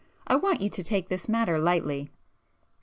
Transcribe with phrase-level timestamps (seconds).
[0.25, 2.09] I want you to take this matter lightly."